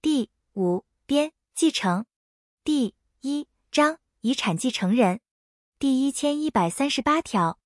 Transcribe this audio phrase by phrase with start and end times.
[0.00, 2.06] 第五编继承。
[2.62, 5.20] 第一章遗产继承人。
[5.76, 7.58] 第一千一百三十八条，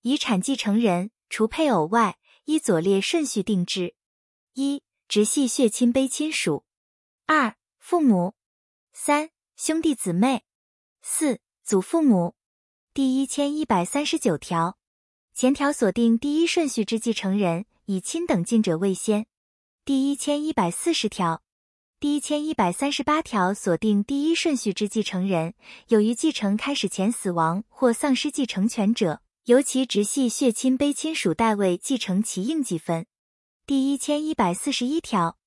[0.00, 2.16] 遗产继承人除配偶外，
[2.46, 3.94] 依左列顺序定制：
[4.54, 6.64] 一、直系血亲卑亲属；
[7.26, 8.32] 二、父母；
[8.94, 10.38] 三、兄弟姊妹；
[11.02, 12.34] 四、祖父母。
[12.94, 14.78] 第一千一百三十九条，
[15.34, 19.26] 前条锁定第一顺序之继承人，以亲等近者为先。
[19.84, 21.42] 第一千一百四十条，
[22.04, 25.54] 第一千一百三十八条锁定第一顺序之继承人，
[25.88, 33.06] 有于继承开始前死亡或丧失继承权者，由其直系血亲卑亲属代位继承其应继分。
[33.64, 35.38] 第一千一百四十一条，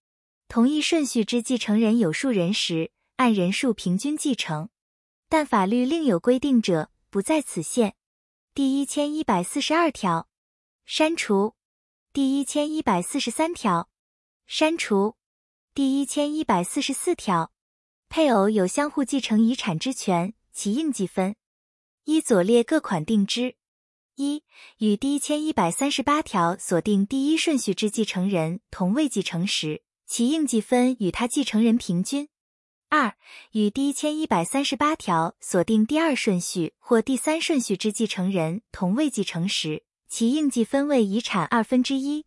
[0.47, 4.69] 同一顺序之继承人有数人时，按人数平均继承，
[5.29, 6.89] 但法律另有规定者。
[7.11, 7.93] 不在此限。
[8.55, 10.27] 第一千一百四十二条，
[10.87, 11.53] 删除。
[12.11, 13.89] 第一千一百四十三条，
[14.47, 15.16] 删除。
[15.77, 17.51] 第一千一百四十四条，
[18.09, 21.35] 配偶有相互继承遗产之权，其应继分
[22.05, 23.57] 依左列各款定之：
[24.15, 24.43] 一、
[24.79, 32.27] 与第一千一百三十八条锁定第一顺序之继承人同位继承时，其应继分与他继承人平均。
[32.89, 33.15] 二、
[33.51, 42.25] 与第一千一百三十八条锁定第二顺序或第三顺序之继承人同位继承时，其应继分为遗产二分之一。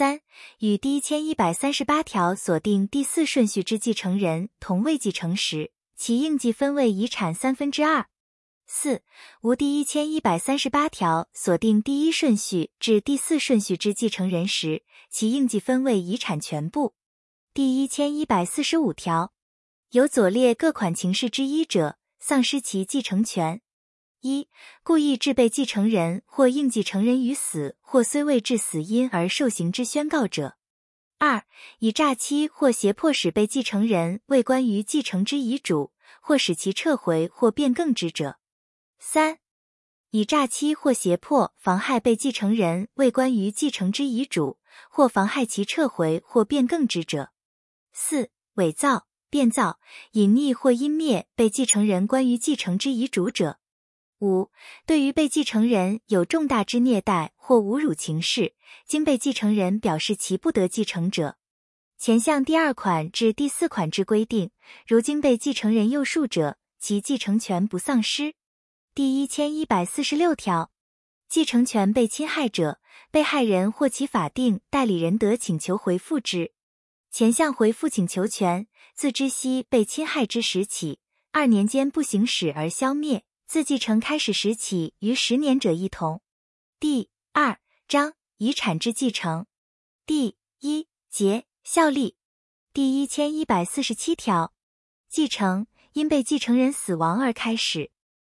[0.00, 0.22] 三、
[0.60, 8.06] 与第一千一百三十八条锁定第四顺序之继承人同位继承时，其应继分为遗产三分之二。
[8.66, 9.02] 四、
[9.42, 16.94] 无第一千一百三十八条锁定第一顺序至第四顺序之继承人时，其应继分为遗产全部。
[17.52, 19.34] 第一千一百四十五条。
[19.90, 23.60] 有左列各款情事之一者，丧失其继承权：
[24.20, 24.48] 一、
[24.82, 30.56] 故意致被继承人或应继承人于死或虽未致死因而受刑之宣告者；
[31.18, 31.44] 二、
[31.78, 38.38] 以诈欺或胁迫使被继承人未关于继承之遗嘱，或使其撤回或变更之者；
[38.98, 39.38] 三、
[40.10, 44.58] 以诈欺或胁迫妨害被继承人未关于继承之遗嘱，
[44.90, 47.30] 或妨害其撤回或变更之者；
[47.92, 49.06] 四、伪造。
[49.32, 49.78] 变造、
[50.14, 53.59] 隐匿或湮灭被继承人关于继承之遗嘱者；
[54.20, 54.50] 五、
[54.86, 58.54] 对于被继承人有重大之虐待或侮辱情事，
[58.86, 61.36] 经被继承人表示其不得继承者。
[61.98, 64.50] 前项第二款至第四款之规定，
[64.86, 68.34] 如经被继承人诱述者，其继承权不丧失。
[68.94, 70.70] 第一千一百四十六条，
[71.28, 72.80] 继承权被侵害者，
[73.10, 76.52] 被害人或其法定代理人得请求回复之。
[77.10, 78.66] 前项回复请求权。
[78.92, 80.98] 自知悉被侵害之时起，
[81.32, 86.22] 二年间不行使而消灭；自继承开始时起于十年者一同。
[86.78, 89.46] 第二章遗产之继承
[90.06, 92.14] 第一节效力
[92.72, 94.54] 第一千一百四十七条，
[95.08, 97.90] 继承因被继承人死亡而开始。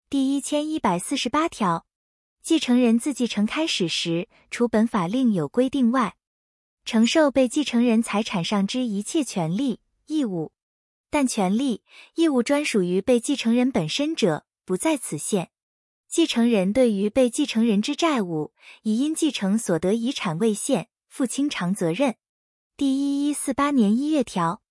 [0.08, 1.88] 第一千一百四十八条，
[2.40, 6.14] 继承人自继承开始时，除本法另有规定外，
[6.84, 9.80] 承受被继承人财产上之一切权利。
[10.06, 10.52] 义务，
[11.10, 11.82] 但权利
[12.14, 15.50] 义务专属于被继承人本身者，不在此限。
[16.08, 22.16] 继承人对于被继承人之债务，已因继承所得遗产未现，负清偿责任。
[22.76, 24.62] 第一一四八年一月条，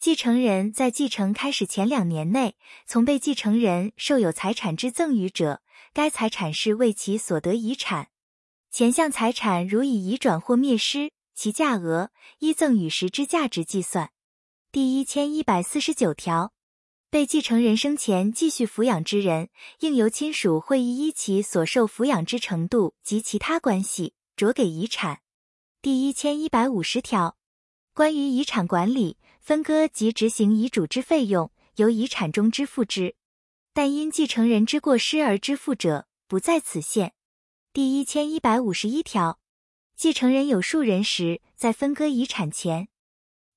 [0.00, 2.56] 继承人在继承开始前两年内，
[2.86, 5.62] 从被继承人受有财产之赠与者，
[5.92, 8.08] 该财产是为其所得遗产。
[8.70, 14.10] 前项财产如已移转或灭失，其价额依赠与时之价值计算。
[14.72, 16.52] 第一千一百四十九条，
[17.10, 19.48] 被继承人生前继续抚养之人，
[19.80, 25.20] 应由亲属会议依其所受抚养之程度及其他关系，酌给遗产。
[25.82, 27.36] 第一千一百五十条，
[27.92, 33.16] 关于遗产管理、分割及执行遗嘱之费用，由遗产中支付之，
[33.74, 37.14] 但因继承人之过失而支付者，不在此限。
[37.72, 39.40] 第一千一百五十一条，
[39.96, 42.86] 继承人有数人时，在分割遗产前。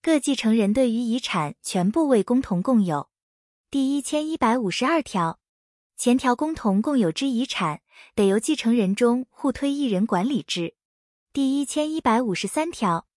[0.01, 3.09] 各继承人对于遗产全部为共同共有。
[3.73, 5.39] 第一千一百五十二条，
[5.97, 7.81] 前条共同共有之遗产，
[8.13, 10.75] 得由继承人中互推一人管理之。
[11.33, 13.07] 第一千一百五十三条，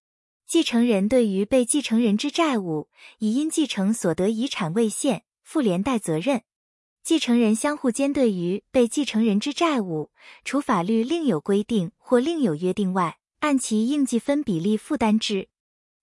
[0.47, 2.89] 继承人对于被继承人之债务，
[3.19, 6.43] 已因继承所得遗产未现，负连带责任。
[7.03, 10.11] 继承人相互间对于被继承人之债务，
[10.43, 15.51] 除法律另有规定或另有约定外，按其应继分比例负担之。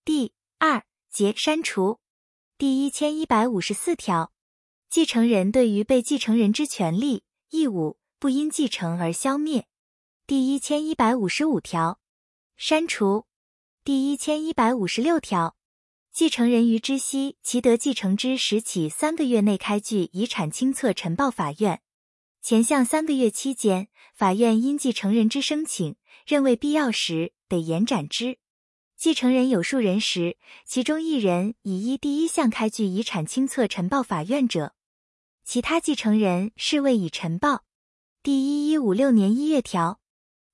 [0.06, 1.98] 第二节删除
[2.60, 4.32] 第一千一百五十四条，
[4.94, 9.66] 继承人对于被继承人之权利义务不因继承而消灭。
[10.28, 12.00] 第一千一百五十五条，
[12.56, 13.26] 删除
[13.84, 15.56] 第一千一百五十六条，
[16.12, 21.82] 继承人于知悉其得继承之时起三个月内开具遗产清册呈报法院。
[22.44, 25.96] 前项三个月期间，法院因继承人之申请
[26.28, 28.38] 认为必要时，得延展之。
[28.96, 30.38] 继承人有数人时，
[30.68, 34.76] 其中一人已依第一项开具遗产清册呈报法院者，
[35.46, 37.64] 其他继承人是未已呈报。
[38.24, 40.00] 第一一五六年一月条，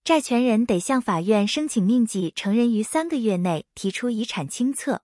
[0.04, 5.04] 债权人得向法院申请命继承人于三个月内提出遗产清册。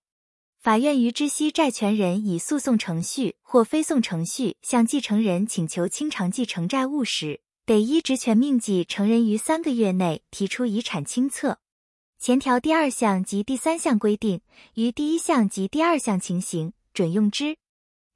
[0.59, 11.59] 法院于知悉债权人以诉讼程序或非讼程序向继承人请求清偿继承债务时，得依职权命继承人于三个月内提出遗产清册。
[12.17, 14.41] 前条第二项及第三项规定，
[14.73, 17.57] 于第一项及第二项情形准用之。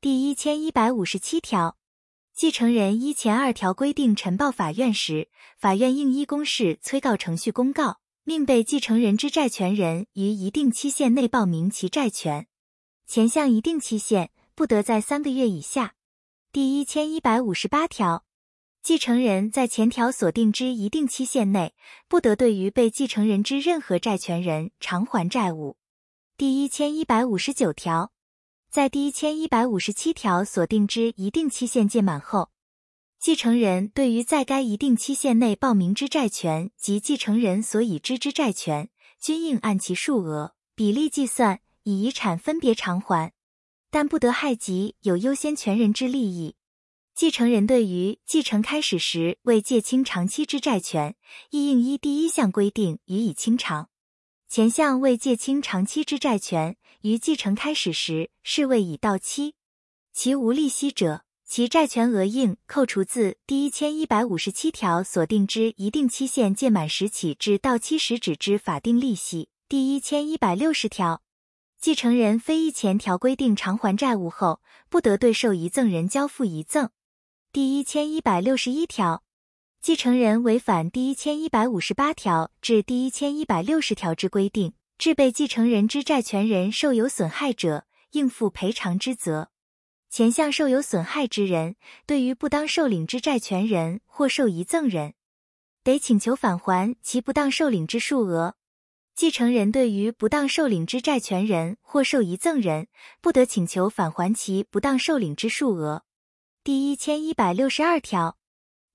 [0.02, 1.76] 第一千一百五十七条，
[2.34, 8.00] 继承人依前二条规定呈报法院时，法院应依公示催告程序公告。
[8.24, 12.48] 命被继承人之债权人于一定期限内报明其债权，
[13.08, 15.96] 前项一定期限不得在三个月以下。
[16.54, 18.24] 第一千一百五十八条，
[18.82, 21.74] 继承人在前条所定之一定期限内，
[22.08, 25.76] 不得对于被继承人之任何债权人偿还债务。
[26.38, 28.14] 第一千一百五十九条，
[28.72, 32.52] 在第一千一百五十七条所定之一定期限届满后。
[33.20, 43.34] 继承人对于在该一定期限内报名之债权及继承人所已知之债权，均应按其数额比例计算，以遗产分别偿还，
[43.90, 46.56] 但不得害及有优先权人之利益。
[47.16, 51.16] 继承人对于继承开始时未借清长期之债权，
[51.50, 53.90] 亦应依第一项规定予以清偿。
[54.50, 59.54] 前项未借清长期之债权，于继承开始时是未已到期，
[60.12, 61.24] 其无利息者。
[61.46, 69.50] 其债权额应扣除自第一千一百五十七条所定之一定期限届满时起至到期时止之法定利息。
[69.68, 71.22] 第一千一百六十条，
[71.80, 76.90] 继承人非依前条规定偿还债务后，不得对受遗赠人交付遗赠。
[77.52, 79.24] 第一千一百六十一条，
[79.82, 89.52] 继承人违反第一千一百五十八条至第一千一百六十条之规定，致被继承人之债权人受有损害者，应负赔偿之责。
[90.10, 95.14] 前项受有损害之人，对于不当受领之债权人或受遗赠人，
[95.82, 98.56] 得请求返还其不当受领之数额。
[99.16, 102.90] 继承人对于不当受领之债权人或受遗赠人，
[103.22, 106.04] 不得请求返还其不当受领之数额。
[106.66, 108.38] 第一千一百六十二条，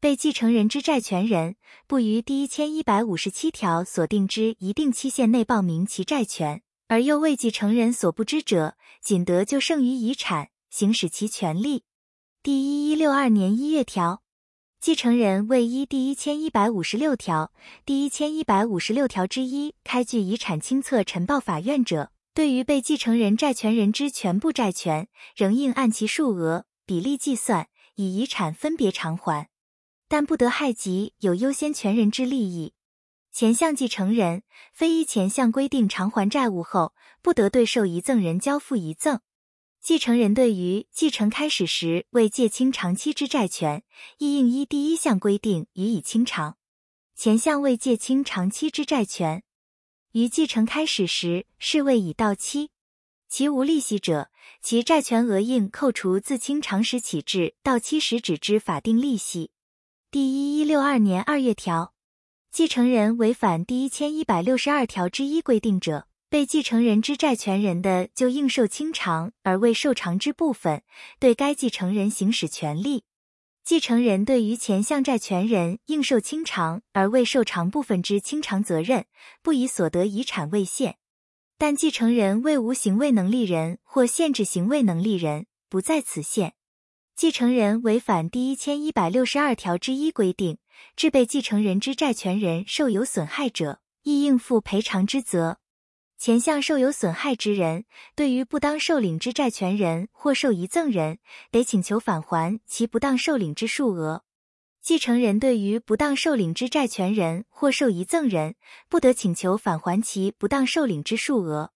[0.05, 1.57] 被继承人之债权人
[1.87, 10.51] 不于第一千一百五十七条所定之一定期限内报名其债权，而又为继承人所不知者，仅得就剩余遗产。
[10.69, 11.85] 行使其权利。
[12.43, 14.23] 第一一六二年一月条，
[14.79, 17.55] 继承人未依第一千一百五十六条、
[17.87, 29.49] 第一千一百五十六条之一开具遗产清册呈报法院者，对于被继承人债权人之全部债权，仍应按其数额比例计算，以遗产分别偿还，
[30.15, 32.73] 但不得害及有优先权人之利益。
[33.33, 39.19] 前项继承人非依前项规定偿还债务后，不得对受遗赠人交付遗赠。
[39.83, 43.83] 继承人对于继承开始时未借清长期之债权，
[44.19, 46.59] 亦应依第一项规定予以清偿。
[47.17, 49.43] 前项未借清长期之债权，
[50.13, 52.71] 于继承开始时是未已到期，
[53.29, 54.31] 其无利息者，
[54.63, 59.51] 其债权额应扣除自清偿时起至到期时止之法定利息。
[60.15, 61.93] 第一一六二年二月条，
[62.53, 66.07] 继承人违反第一千一百六十二条之一规定者。
[66.31, 70.85] 被继承人之债权人的就应受清偿而未受偿之部分，
[71.19, 73.03] 对该继承人行使权利。
[73.65, 79.07] 继承人对于前项债权人应受清偿而未受偿部分之清偿责任，
[79.43, 80.99] 不以所得遗产为限。
[81.59, 86.55] 但继承人为无行为能力人或限制行为能力人，不在此限。
[87.17, 90.59] 继承人违反第一千一百六十二条之一规定，
[90.97, 95.59] 致被继承人之债权人受有损害者，亦应负赔偿之责。
[96.19, 97.85] 前项受有损害之人，
[98.17, 101.19] 对于不当受领之债权人或受遗赠人，
[101.53, 104.25] 得请求返还其不当受领之数额。
[104.83, 108.57] 继承人对于不当受领之债权人或受遗赠人，
[108.89, 111.71] 不得请求返还其不当受领之数额。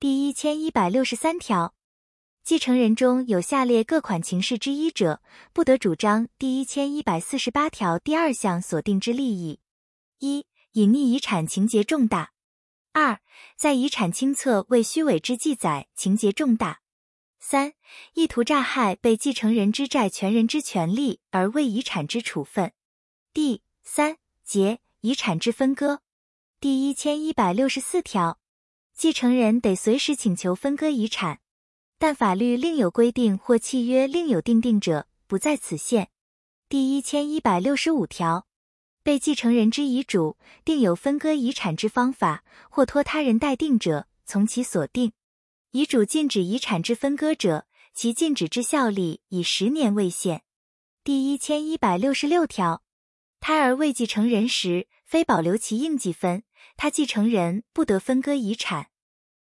[0.00, 1.72] 第一千一百六十三条，
[2.44, 5.22] 继承人中有下列各款情事之一者，
[5.52, 9.60] 不得主张第一千一百四十八条第二项所定之利益：
[10.18, 12.32] 一、隐匿遗产情节重大。
[12.92, 13.20] 二，
[13.56, 16.80] 在遗产清册为虚伪之记载，情节重大。
[17.38, 17.74] 三，
[18.14, 22.72] 意图诈害被继承人之债权人之权利而为遗产之处分。
[23.32, 26.02] 第三节遗产之分割。
[26.58, 28.40] 第一千一百六十四条，
[28.92, 31.40] 继承人得随时请求分割遗产，
[32.02, 36.08] 但法律另有规定或契约另有订定者，不在此限。
[36.68, 38.48] 第一千一百六十五条，
[39.04, 45.12] 被继承人之遗嘱定有分割遗产之方法，或托他人代定者，从其所定。
[45.70, 50.42] 遗嘱禁止遗产之分割者，其禁止之效力以十年为限。
[51.04, 52.82] 第一千一百六十六条，
[53.38, 56.42] 胎儿未继承人时，非保留其应继分，
[56.76, 58.88] 他继承人不得分割遗产。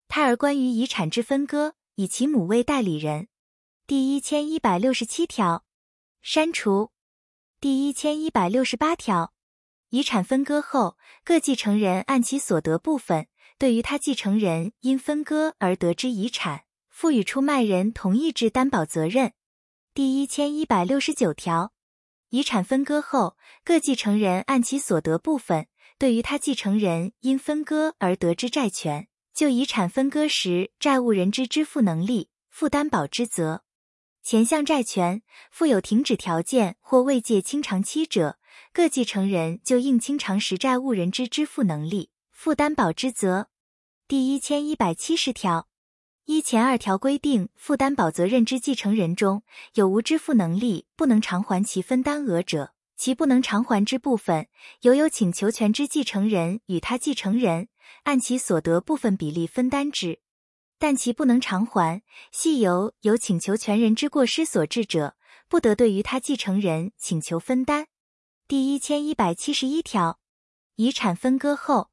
[0.09, 3.29] 胎儿关于遗产之分割，以其母为代理人。
[3.87, 5.67] 第一千一百六十七条，
[6.23, 6.93] 删除。
[7.61, 9.35] 第一千一百六十八条，
[9.91, 13.27] 遗产分割后，各继承人按其所得部分，
[13.59, 19.35] 对于他继承人因分割而得之遗产，赋予出卖人同意之担保责任。
[19.93, 21.75] 第一千一百六十九条，
[22.31, 25.67] 遗产分割后，各继承人按其所得部分，
[25.99, 33.63] 对于他继承人因分割而得之债权，就遗产分割时债务人之支付能力负担保之责。
[34.23, 38.39] 前项债权附有停止条件或未届清偿期者，
[38.73, 43.49] 各继承人就应清偿时债务人之支付能力负担保之责。
[44.07, 45.69] 第一千一百七十条，
[46.27, 49.43] 依前二条规定负担保责任之继承人中
[49.75, 54.49] 有无支付能力不能偿还其分担额者，其不能偿还之部分，
[54.83, 57.69] 由有请求权之继承人与他继承人
[58.05, 60.21] 按其所得部分比例分担之。
[60.79, 65.15] 但其不能偿还，系由有请求权人之过失所致者，
[65.49, 67.89] 不得对于他继承人请求分担。
[68.49, 70.19] 第一千一百七十一条，
[70.77, 71.91] 遗产分割后，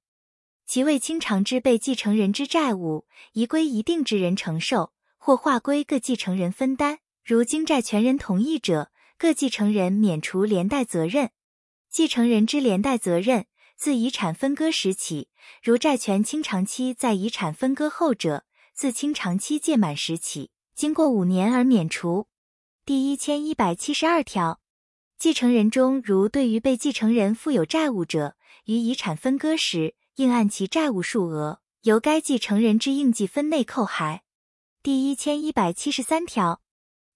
[0.65, 6.99] 其未清偿之被继承人之债务，移归一定之人承受，或划归各继承人分担。
[7.23, 11.31] 如经债权人同意者，各继承人免除连带责任。
[11.89, 13.47] 继承人之连带责任，
[13.77, 15.29] 自遗产分割时起，
[15.61, 18.43] 如债权清偿期在遗产分割后者。
[18.73, 22.27] 自清偿期届满时起，经过五年而免除。
[22.85, 24.61] 第一千一百七十二条，
[25.17, 34.21] 继承人中如对于被继承人负有债务者，于遗产分割时，应按其债务数额，由该继承人之应继分内扣还。
[34.83, 36.61] 第一千一百七十三条，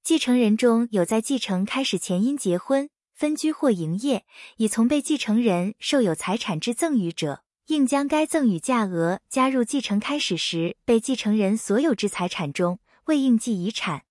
[0.04, 2.90] 继承人中有在继承开始前因结婚、
[3.22, 4.26] 分居或营业，
[4.58, 7.44] 已从被继承人受有财产之赠与者。
[7.68, 14.06] 应将该赠与价额加入继承开始时被继承人所有之财产中，未应计遗产。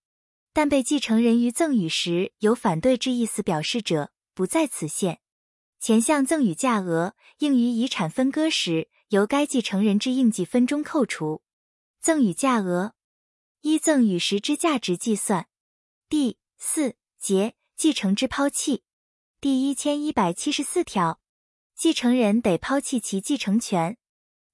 [0.53, 5.19] 但被继承人于赠与时有反对之意思表示者，不在此限。
[5.81, 11.43] 前项赠与价额应于遗产分割时由该继承人之应计分中扣除。
[12.01, 12.95] 赠与价额
[13.63, 15.49] 依赠与时之价值计算。
[16.09, 18.85] 第四节继承之抛弃
[19.43, 21.19] 第一千一百七十四条。
[21.75, 23.97] 继承人得抛弃其继承权，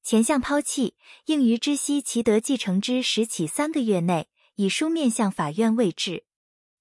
[0.05, 6.25] 前项抛弃应于知悉其得继承之时起三个月内，以书面向法院未置。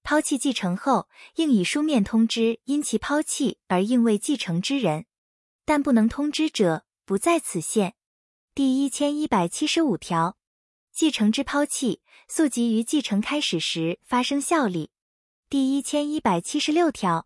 [0.04, 5.08] 抛弃继承后，应以书面通知因其抛弃而应为继承之人，
[5.66, 7.96] 但不能通知者不在此限。
[8.54, 10.38] 第一千一百七十五条，
[10.94, 14.92] 继承之抛弃溯及于继承开始时发生效力。
[15.50, 17.26] 第一千一百七十六条。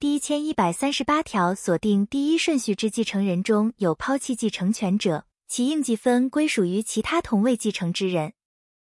[0.00, 8.32] 第一千一百三十八条锁定第一顺序之继承人中有抛弃继承权者，其应继分归属于其他同位继承之人。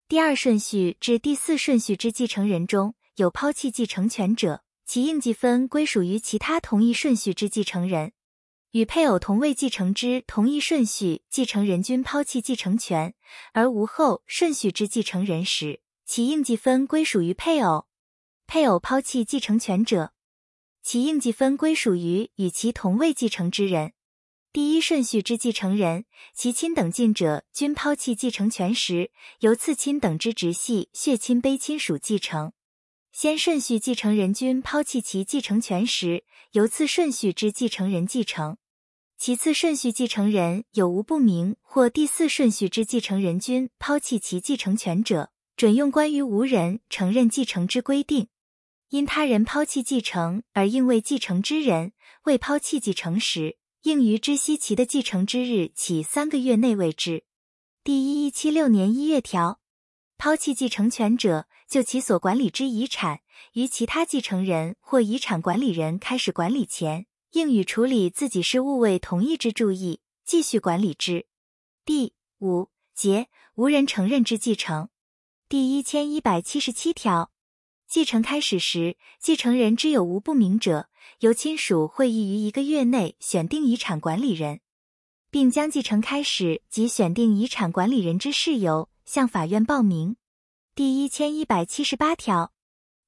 [0.09, 8.11] 第二顺序至第四顺序之继承人中有抛弃继承权者，其应继分归属于其他同一顺序之继承人。
[8.71, 13.15] 与配偶同位继承之同一顺序继承人均抛弃继承权，
[13.53, 17.85] 而无后顺序之继承人时，其应继分归属于配偶。
[18.45, 20.11] 配偶抛弃继承权者。
[20.85, 23.93] 其应继分归属于与其同位继承之人，
[24.53, 32.51] 第一顺序之继承人，其亲等近者均抛弃继承权时，由次亲等之直系血亲卑亲属继承；
[33.11, 38.57] 先顺序继承人均抛弃其继承权时，由次顺序之继承人继承；
[39.17, 48.27] 其次顺序继承人有无不明或第四顺序之继承人均抛弃其继承权者，准用关于无人承认继承之规定。
[48.89, 57.23] 因他人抛弃继承而应为继承之人未抛弃继承时，应于知悉其的继承之日起三个月内为之。
[57.83, 59.59] 第一一七六年一月条，
[60.17, 63.19] 抛弃继承权者，就其所管理之遗产，
[63.53, 71.27] 于其他继承人或遗产管理人开始管理前，应与处理自己事务未同意之注意，继续管理之。
[71.83, 74.89] 第五节无人承认之继承，
[75.47, 77.31] 第一千一百七十七条。
[77.95, 80.89] 继承开始时，继承人之有无不明者，
[81.21, 84.59] 由亲属会议于一个月内选定遗产管理人。
[85.31, 90.17] 并将继承开始及选定遗产管理人之事由向法院报名。
[90.75, 92.51] 第一千一百七十八条，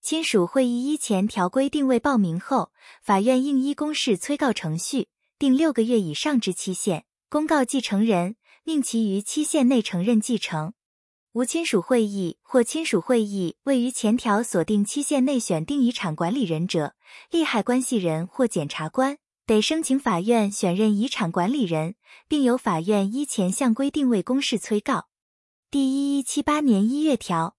[0.01, 10.71] 亲属会议依前条规定未报名后，法院应依公示催告程序，定六个月以上之期限，公告继承人，令其于期限内承认继承。
[11.37, 16.95] 无亲属会议或亲属会议位于前条所定期限内选定遗产管理人者，
[17.29, 21.93] 利害关系人或检察官得申请法院选任遗产管理人，
[22.27, 25.09] 并由法院依前项规定为公示催告。
[25.69, 27.55] 第一一七八年一月条，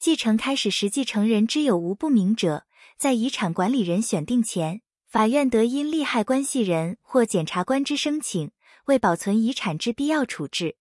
[0.00, 2.66] 继承开始时继承人之有无不明者，
[2.98, 8.50] 在遗产管理人选定前，法院得因利害关系人或检察官之申请，
[8.86, 10.74] 为保存遗产之必要处置。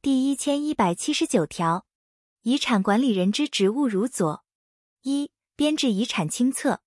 [0.00, 1.84] 第一千一百七十九条，
[2.42, 4.44] 遗产管理人之职务如左：
[5.02, 6.82] 一、编制遗产清册；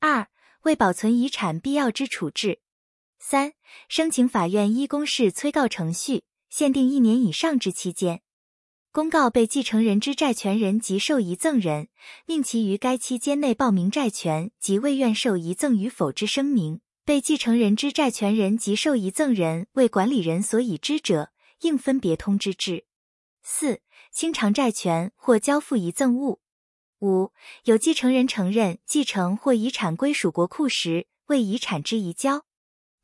[0.00, 0.28] 二、
[0.62, 2.60] 为保存遗产必要之处置；
[3.18, 3.52] 三、
[3.90, 8.22] 申请法院依公示催告程序，限定一年以上之期间，
[8.90, 11.88] 公告被继承人之债权人及受遗赠人，
[12.24, 16.80] 命其于该期间内报名债权及未愿受遗赠与否之声明。
[17.04, 21.30] 被继承人之债权人及受遗赠人为管理人所已知者。
[21.60, 22.84] 应分别通知之。
[23.42, 26.40] 四、清偿债权或交付遗赠物。
[27.00, 27.32] 五、
[27.64, 32.44] 有继承人承认继承或遗产归属国库时，为遗产之移交。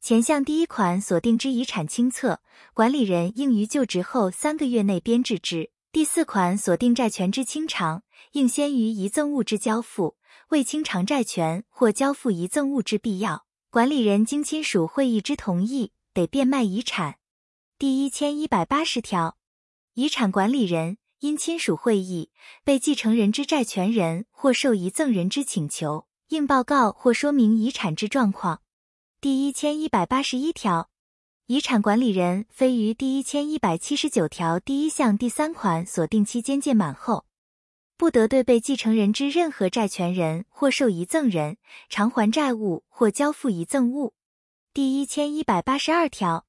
[0.01, 2.41] 前项第一款所定之遗产清册，
[2.75, 5.71] 管理人应于就职后三个月内编制之。
[5.93, 10.17] 第四款所定债权之清偿，应先于遗赠物之交付。
[10.49, 17.19] 为清偿债权或交付遗赠物之必要，管理人经亲属会议之同意，得变卖遗产。
[17.83, 19.37] 第一千一百八十条，
[19.95, 22.31] 遗产管理人因亲属会议、
[22.63, 28.63] 被继承人之债权人或受遗赠人之请求，应报告或说明遗产之状况。
[29.21, 30.91] 第一千一百八十一条，
[31.47, 37.27] 遗产管理人非于第一千一百七十九条第一项第三款所定期间届满后，
[37.97, 41.57] 不得对被继承人之任何债权人或受遗赠人
[41.89, 44.15] 偿还债务或交付遗赠物。
[44.73, 46.47] 第一千一百八十二条。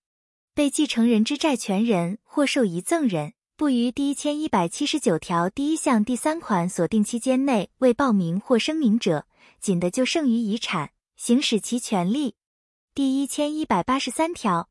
[0.55, 9.25] 被继承人之债权人或受遗赠人，不于第一千一百七十九条第一项第三款所定期间内未报名或声明者，
[9.59, 12.35] 仅得就剩余遗产行使其权利。
[12.93, 14.69] 第一千一百八十三条，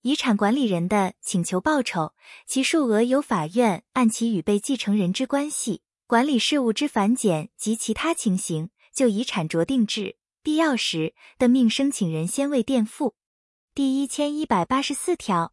[0.00, 2.14] 遗产管理人的请求报酬，
[2.46, 13.14] 其数额由法院按其与被继承人之关系、管理事务之繁简及其他情形，就遗产酌定制，必要时得命申请人先为垫付。
[13.78, 15.52] 第一千一百八十四条，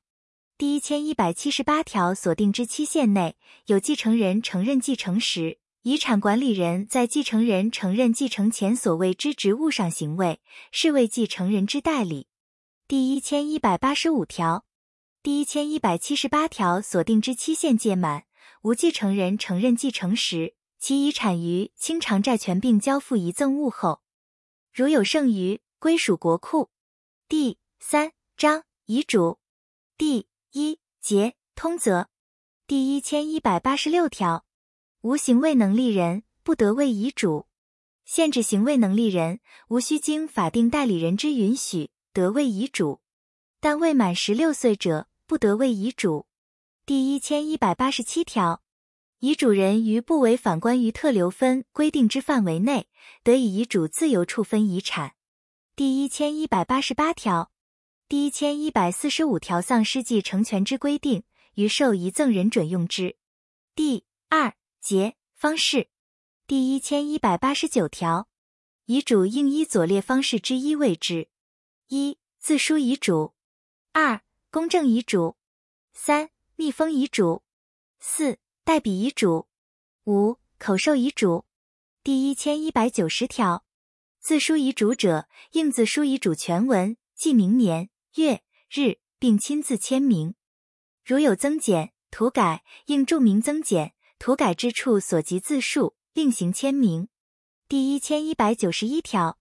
[0.57, 12.25] 第一千一百七十八条所定之期限内，有继承人承认继承时，遗产管理人在继承人承认继承前所谓之职务上行为，是为继承人之代理。
[12.87, 14.65] 第一千一百八十五条，
[15.21, 18.23] 第一千一百七十八条所定之期限届满，
[18.63, 24.01] 无继承人承认继承时，其遗产于清偿债权并交付遗赠物后，
[24.73, 26.71] 如有剩余，归属国库。
[27.29, 28.11] 第三。
[28.37, 29.39] 章遗嘱
[29.97, 32.09] 第一节通则
[32.67, 34.45] 第一千一百八十六条，
[34.99, 37.47] 无行为能力人不得为遗嘱；
[38.03, 42.99] 限制行为能力人无需经法定代理人之允许得为遗嘱，
[43.61, 46.27] 但未满十六岁者不得为遗嘱。
[46.85, 48.61] 第一千一百八十七条，
[49.19, 52.89] 遗嘱人于不违反关于特留分规定之范围内，
[53.23, 55.15] 得以遗嘱自由处分遗产。
[55.73, 57.53] 第一千一百八十八条。
[58.07, 61.23] 第一千一百四十五条丧失继承权之规定，
[61.55, 63.17] 于受遗赠人准用之。
[63.73, 65.89] 第二节方式。
[66.45, 68.27] 第一千一百八十九条，
[68.85, 71.29] 遗嘱应依左列方式之一为之：
[71.87, 73.33] 一、自书遗嘱；
[73.91, 75.37] 二、公证遗嘱；
[75.91, 77.41] 三、密封遗嘱；
[77.99, 79.47] 四、代笔遗嘱；
[80.03, 81.45] 五、口授遗嘱。
[82.03, 83.65] 第一千一百九十条，
[84.19, 87.89] 自书遗嘱者，应自书遗嘱全文，记明年。
[88.15, 90.35] 月日，并亲自签名。
[91.03, 97.09] 如有增减、涂改，应注明增减、涂改之处所及字数，另行签名。
[97.67, 99.37] 第一千一百九十一条，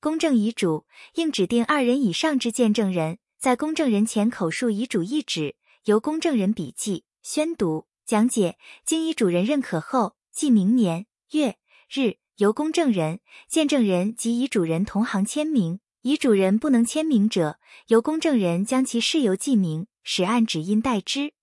[0.00, 11.56] 公证遗嘱应指定二人以上之见证人，在公证人前口述遗嘱一纸，由公证人笔记、宣读、讲解，经遗嘱人认可后，记明年月
[11.88, 15.80] 日，由公证人、见证人及遗嘱人同行签名。
[16.02, 17.58] 遗嘱人不能签名者，
[17.88, 21.34] 由公证人将其事由记明，使按指印代之。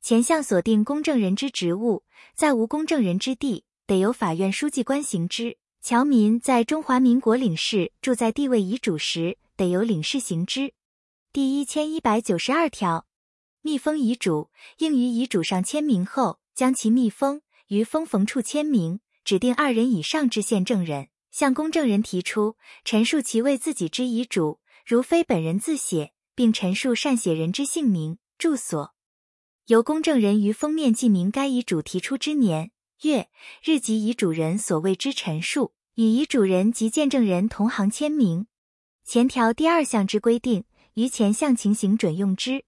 [0.00, 5.58] 前项锁定公证人之职务，在无公证人之地，得由法院书记官行之。
[5.82, 10.72] 侨民在中华民国领事住在地位遗嘱时，得由领事行之。
[11.30, 13.06] 第一千一百九十二条，
[13.60, 28.94] 密封遗嘱应于遗嘱上签名后，将其密封，于封缝处签名，指定二人以上之现证人，向公证人提出陈述其为自己之遗嘱，如非本人自写，并陈述善写人之姓名、住所。
[29.66, 32.70] 由公证人于封面记明该遗嘱提出之年
[33.02, 33.28] 月
[33.62, 38.46] 日及遗嘱人所谓之陈述，与遗嘱人及见证人同行签名。
[39.04, 40.64] 前条第二项之规定，
[40.94, 42.64] 于前项情形准用之。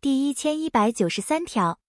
[0.00, 1.80] 第一千一百九十三条，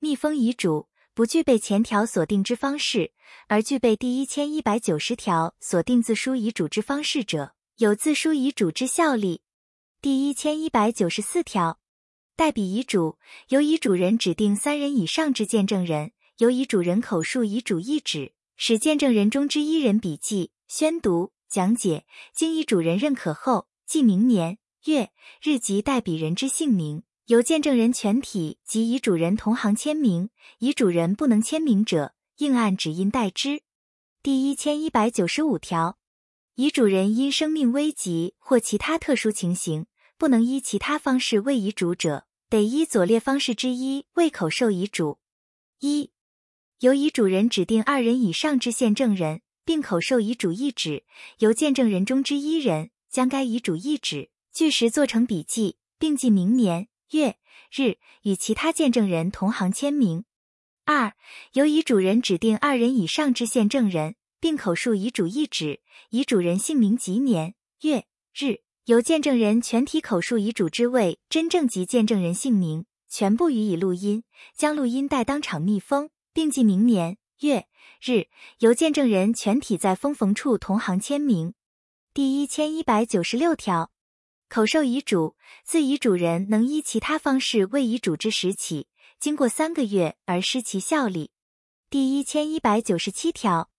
[0.00, 0.88] 密封遗嘱
[1.20, 3.12] 不具备前条所定之方式，
[3.46, 9.42] 而具备第一千一百九十条所定自书遗嘱之方式者，有自书遗嘱之效力。
[10.00, 11.78] 第一千一百九十四条。
[12.36, 24.56] 代笔遗嘱由遗嘱人指定三人以上之见证人，由遗嘱人口述遗嘱一纸，使见证人中之一人笔记、宣读、讲解，经遗嘱人认可后，记明年
[24.86, 25.10] 月
[25.42, 30.30] 日及代笔人之姓名，由见证人全体及遗嘱人同行签名。
[30.58, 33.62] 遗嘱人不能签名者，应按指印代之。
[34.20, 35.96] 第一千一百九十五条，
[36.56, 39.86] 遗嘱人因生命危急或其他特殊情形，
[40.18, 42.26] 不能依其他方式为遗嘱者。
[42.48, 45.20] 得依左列方式之一为口授遗嘱：
[45.78, 46.10] 一、
[46.80, 51.04] 由遗嘱人指定二人以上之现证人，并口授遗嘱一纸，
[51.38, 57.36] 由见证人中之一人将该遗嘱一纸据实做成笔记，并记明年月
[57.72, 60.22] 日，与其他见证人同行签名；
[60.84, 61.14] 二、
[61.52, 68.60] 由遗嘱人指定二人以上之现证人，并口述遗嘱一纸，遗嘱人姓名及年月日。
[68.86, 74.24] 由见证人全体口述遗嘱之位真正及见证人姓名，全部予以录音，
[74.56, 77.66] 将录音带当场密封，并记明年月
[78.02, 78.24] 日。
[78.58, 81.54] 由见证人全体在封缝处同行签名。
[82.12, 83.92] 第一千一百九十六条，
[84.50, 88.88] 口授遗嘱自遗嘱人能依其他方式为遗嘱之时起，
[89.20, 91.30] 经过三个月而失其效力。
[91.88, 93.70] 第一千一百九十七条。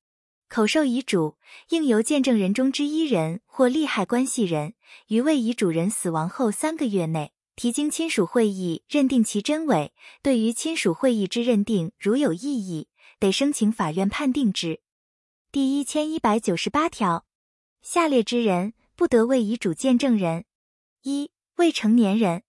[0.47, 1.35] 口授遗嘱
[1.71, 4.73] 应由见证人中之一人或利害关系人
[5.07, 9.91] 于为遗嘱人死亡后三个月内，提经亲属会议认定其真伪。
[10.23, 12.87] 对于亲属会议之认定如有异议，
[13.19, 14.79] 得申请法院判定之。
[15.51, 17.25] 第一千一百九十八条，
[17.81, 20.45] 下列之人不得为遗嘱见证人：
[21.03, 22.41] 一、未成年人；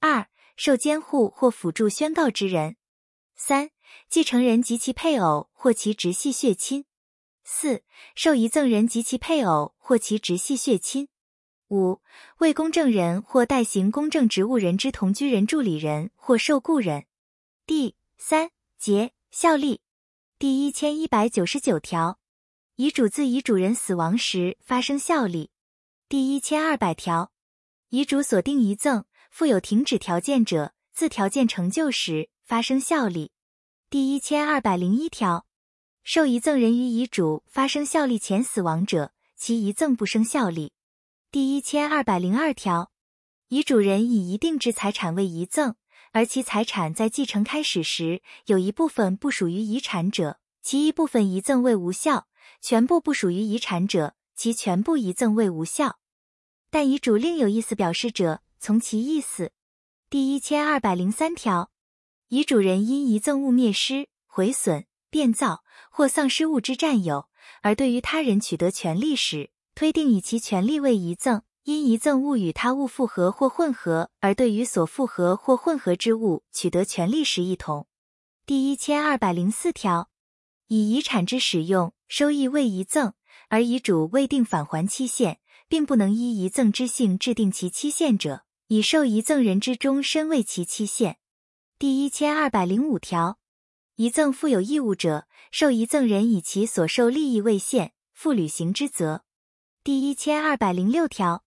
[0.00, 2.74] 二、受监护或辅助宣告之人；
[3.34, 3.70] 三、
[4.08, 6.84] 继承人及其配偶或其直系血亲。
[7.44, 7.82] 四、
[8.14, 11.06] 受遗赠人及其配偶或其直系血亲；
[11.70, 12.00] 五、
[12.38, 17.06] 为公证人或代行公证职务人之同居人、助理人或受雇人。
[17.66, 19.80] 第三节效力
[20.38, 22.20] 第一千一百九十九条，
[22.76, 25.50] 遗嘱自遗嘱人死亡时发生效力。
[26.08, 27.32] 第一千二百条，
[27.90, 33.32] 遗嘱所定遗赠附有停止条件者，自条件成就时发生效力。
[33.88, 35.46] 第一千二百零一条。
[36.02, 40.72] 受遗赠人于遗嘱发生效力前死亡者，其遗赠不生效力。
[41.30, 42.90] 第一千二百零二条，
[43.48, 45.74] 遗嘱人以一定之财产为遗赠，
[46.12, 52.26] 而其财产在继承开始时有一部分不属于遗产者，其一部分遗赠为无效；
[52.60, 55.98] 全部不属于遗产者，其全部遗赠为无效。
[56.70, 59.52] 但遗嘱另有意思表示者，从其意思。
[60.10, 61.70] 第一千二百零三条，
[62.28, 64.86] 遗嘱人因遗赠物灭失、毁损。
[65.10, 67.30] 变造或丧失物之占有，
[67.62, 77.86] 而对于他人取得权利时，推定以其权利为遗赠；因遗赠物与他物复合或混合，而对于所复合或混合之物取得权利时一同。
[78.44, 80.10] 第一千二百零四条，
[80.66, 83.14] 以遗产之使用收益为遗赠，
[83.48, 91.18] 而遗嘱未定返还期限，并不能依遗赠之性制定其期限者，以受遗赠人之终身为其期限。
[91.78, 93.38] 第一千二百零五条。
[93.96, 99.24] 遗赠负有义务者，受遗赠人以其所受利益为限，负履行之责。
[99.82, 101.42] 第一千二百零六条，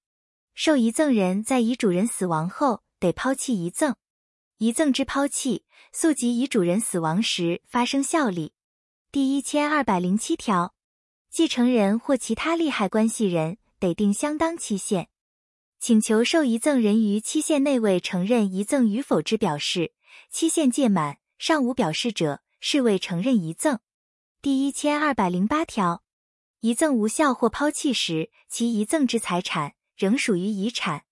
[0.53, 3.95] 受遗赠人在遗嘱人死亡后得抛弃遗赠，
[4.57, 8.51] 遗赠之抛弃溯及遗嘱人死亡时发生效力。
[9.13, 10.73] 第一千二百零七条，
[11.29, 15.09] 继承人或其他利害关系人得定相当期限，
[15.79, 19.93] 请求受遗赠人于期限内未承认遗赠与否之表示，
[20.29, 21.17] 期限届满。
[21.39, 23.79] 尚无表示者，视为承认遗赠。
[24.43, 26.03] 第一千二百零八条，
[26.59, 31.05] 遗赠无效或抛弃时，其遗赠之财产仍属于遗产。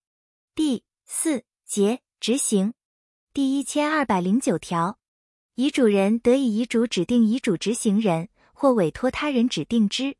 [0.54, 2.74] 第四节执行。
[3.34, 5.00] 第一千二百零九条，
[5.56, 10.16] 遗嘱人得以遗嘱指定遗嘱执行人，或委托他人指定之。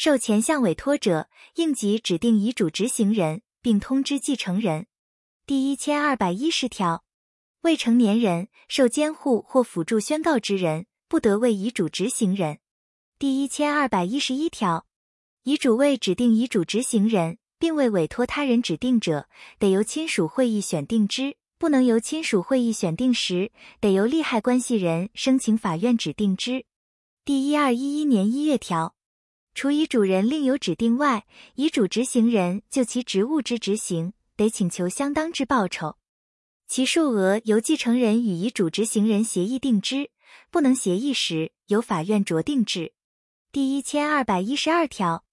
[0.00, 4.86] 受前项委托者，应即指定遗嘱执行人，并通知继承人。
[5.44, 7.02] 第一千二百一十条，
[7.62, 12.60] 未成年人、受监护或辅助宣告之人，不得为遗嘱执行人。
[13.18, 14.86] 第一千二百一十一条，
[15.42, 26.64] 遗嘱未指定遗嘱执行人，并未委托他人指定者，得由亲属会议选定之；不能由亲属会议选定时，得由利害关系人申请法院指定之。
[27.24, 28.94] 第一二一一年一月条，
[29.58, 34.12] 除遗嘱人另有指定外，遗嘱执行人就其职务之执行。
[34.36, 35.96] 得请求相当之报酬，
[36.68, 40.12] 其数额由继承人与遗嘱执行人协议定之，
[40.52, 42.92] 不能协议时由法院酌定之。
[43.50, 45.24] 第一千二百一十二条，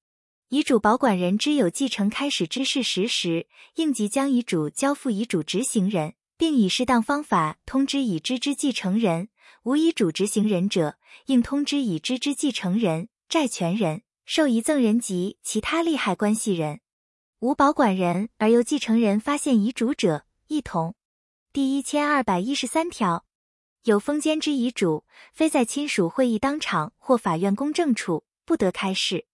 [0.50, 9.28] 遗嘱保管人知有继承开始之事实时，应即将遗嘱交付遗嘱执行人，并以适当方法通知已知之继承人；
[9.62, 16.82] 无遗嘱执行人者，应通知已知之继承人、债权人、受遗赠人及其他利害关系人。
[17.40, 20.96] 无保管人而由继承人发现遗嘱者，一同。
[21.54, 23.26] 第一千二百一十三条，
[23.84, 29.26] 有封缄之遗嘱，非在亲属会议当场或法院公证处，不得开示。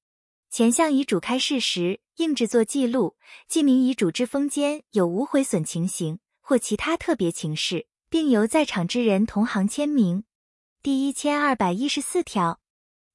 [0.50, 3.16] 前项遗嘱开示时，应制作记录，
[3.48, 10.26] 记明遗嘱之封缄有无毁损情形或其他特别情事，并由在场之人同行签名。
[10.84, 12.60] 第一千二百一十四条，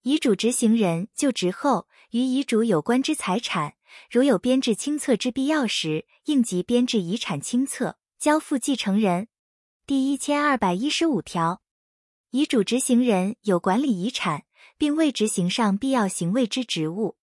[0.06, 3.74] 遗嘱执行人就职后，与遗嘱有关之财产。
[4.08, 9.26] 如有编制清册之必要时，应即编制遗产清册，交付继承人。
[9.84, 11.60] 第一千二百一十五条，
[12.30, 14.44] 遗嘱执行人有管理遗产，
[14.78, 17.16] 并未执行上必要行为之职务。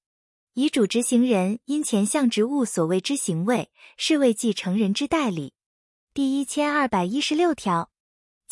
[0.52, 5.54] 遗嘱执行人因前项职务所谓之行为，是为继承人之代理。
[6.14, 7.93] 第一千二百一十六条，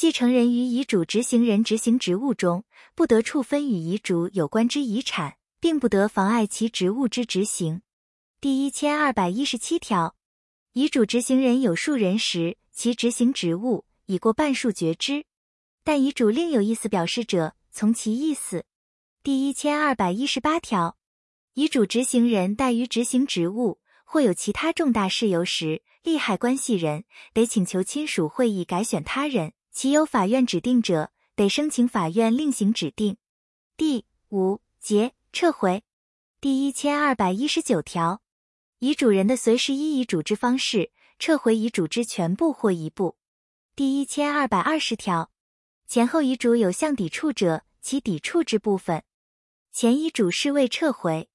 [0.01, 2.63] 继承人于遗嘱执行人执行职务中，
[2.95, 7.83] 不得处分与遗嘱有关之遗产，并不得妨碍其职务之执行。
[8.39, 10.15] 第一千二百一十七条，
[10.73, 15.25] 遗嘱执行人有数人时，其执行职务已过半数决之，
[15.83, 18.65] 但遗嘱另有意思表示者，从其意思。
[19.21, 20.97] 第一千二百一十八条，
[21.53, 33.17] 遗嘱执行人怠于执行职务，或有其他重大事由时，利害关系人得请求亲属会议改选他人，其有法院指定者，得申请法院另行指定。
[33.77, 35.83] 第五节撤回。
[36.41, 38.21] 第一千二百一十九条。
[38.79, 43.15] 遗嘱人的随时依遗嘱之方式撤回遗嘱之全部或一部。
[43.75, 45.31] 第一千二百二十条，
[45.87, 49.03] 前后遗嘱有相抵触者，其抵触之部分，
[49.71, 51.29] 前遗嘱是未撤回。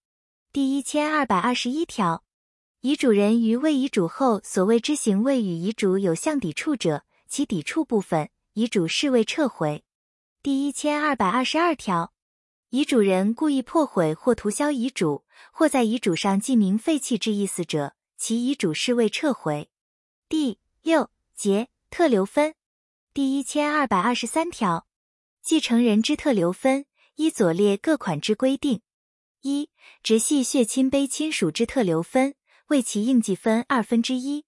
[0.53, 2.25] 第一千二百二十一条，
[2.81, 9.85] 遗嘱人于未遗嘱后所谓之行为与遗嘱有相抵触者，其抵触部分，遗嘱视为撤回。
[10.43, 12.12] 第一千二百二十二条。
[12.71, 19.71] 遗嘱人故意破毁或涂销遗嘱，或在遗嘱上记明废弃之意思者，其遗嘱视为撤回。
[20.29, 22.55] 第六节特留分
[23.15, 24.87] 第一千二百二十三条，
[25.41, 28.83] 继承人之特留分依左列各款之规定：
[29.43, 29.71] 一、
[30.03, 32.35] 直系血亲卑亲属之特留分，
[32.67, 34.43] 为其应计分二分之一；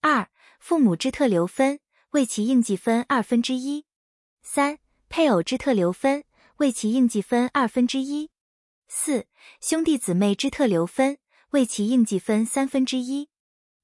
[0.00, 1.78] 二、父母之特留分，
[2.12, 3.84] 为其应计分二分之一；
[4.42, 6.24] 三、配偶之特留分。
[6.58, 8.30] 为其应计分二分之一，
[8.86, 9.26] 四
[9.60, 11.18] 兄弟姊妹之特留分，
[11.50, 13.30] 为其应计分三分之一，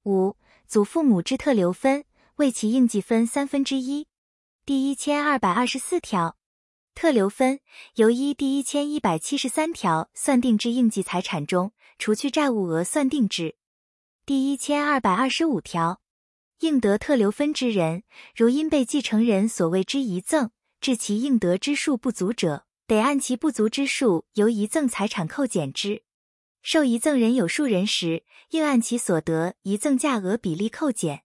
[0.03, 4.07] 五祖父母之特留分，为其应计分三分之一。
[4.65, 6.37] 第一千二百二十四条，
[6.95, 7.59] 特留分
[7.95, 13.57] 由依第一千一百七十三条算定之应计财产中，除去债务额算定之。
[14.25, 15.99] 第一千二百二十五条，
[16.59, 18.03] 应得特留分之人，
[18.35, 22.65] 如因被继承人所谓之遗赠，致其应得之数不足者。
[22.87, 26.01] 得按其不足之数由遗赠财产扣减之，
[26.63, 31.21] 受遗赠人有数人时，应按其所得遗赠价额比例扣减。